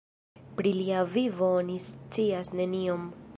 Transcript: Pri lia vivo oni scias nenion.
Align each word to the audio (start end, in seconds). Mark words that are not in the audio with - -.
Pri 0.59 0.71
lia 0.77 1.03
vivo 1.17 1.51
oni 1.59 1.77
scias 1.89 2.51
nenion. 2.63 3.07